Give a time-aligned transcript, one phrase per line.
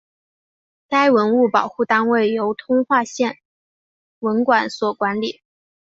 [0.89, 3.37] 该文物保护单位由通化县
[4.17, 5.43] 文管所管理。